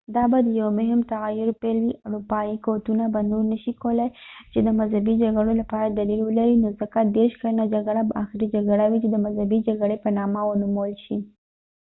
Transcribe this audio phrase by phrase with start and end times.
[0.15, 4.09] دا به د یو مهم تغیر پیل وي اروپایي قوتونه به نور نشي کولاي
[4.51, 8.85] چې د مذهبي جګړو لپاره دلیل ولري نو ځکه دیرش کلنه جګړه به آخري جګړه
[8.91, 11.17] وي چې د مذهبي جګړې په نامه ونومول شي